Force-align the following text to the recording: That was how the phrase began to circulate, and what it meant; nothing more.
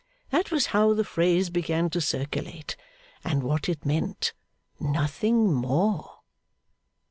That 0.31 0.49
was 0.49 0.65
how 0.73 0.95
the 0.95 1.03
phrase 1.03 1.51
began 1.51 1.91
to 1.91 2.01
circulate, 2.01 2.75
and 3.23 3.43
what 3.43 3.69
it 3.69 3.85
meant; 3.85 4.33
nothing 4.79 5.53
more. 5.53 6.21